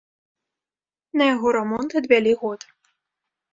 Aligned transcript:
На 1.21 1.27
яго 1.35 1.47
рамонт 1.57 1.89
адвялі 2.01 2.33
год. 2.43 2.59